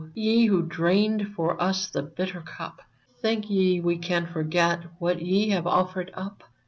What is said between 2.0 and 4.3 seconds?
bitter cup, Think ye we can